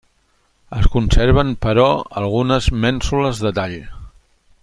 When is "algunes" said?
2.23-2.71